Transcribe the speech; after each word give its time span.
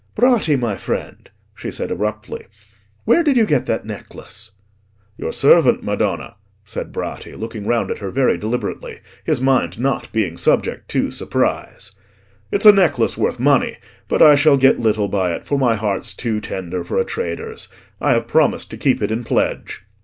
"Bratti, 0.15 0.59
my 0.59 0.77
friend," 0.77 1.29
she 1.53 1.69
said 1.69 1.91
abruptly, 1.91 2.47
"where 3.05 3.21
did 3.23 3.37
you 3.37 3.45
get 3.45 3.67
that 3.67 3.85
necklace?" 3.85 4.53
"Your 5.15 5.31
servant, 5.31 5.83
madonna," 5.83 6.37
said 6.63 6.91
Bratti, 6.91 7.35
looking 7.37 7.67
round 7.67 7.91
at 7.91 7.99
her 7.99 8.09
very 8.09 8.35
deliberately, 8.35 9.01
his 9.23 9.41
mind 9.41 9.79
not 9.79 10.11
being 10.11 10.37
subject 10.37 10.89
to 10.89 11.11
surprise. 11.11 11.91
"It's 12.51 12.65
a 12.65 12.71
necklace 12.71 13.15
worth 13.15 13.39
money, 13.39 13.77
but 14.07 14.23
I 14.23 14.33
shall 14.35 14.57
get 14.57 14.79
little 14.79 15.07
by 15.07 15.33
it, 15.35 15.45
for 15.45 15.59
my 15.59 15.75
heart's 15.75 16.15
too 16.15 16.41
tender 16.41 16.83
for 16.83 16.97
a 16.97 17.05
trader's; 17.05 17.67
I 17.99 18.13
have 18.13 18.25
promised 18.27 18.71
to 18.71 18.77
keep 18.77 19.03
it 19.03 19.11
in 19.11 19.23
pledge." 19.23 19.83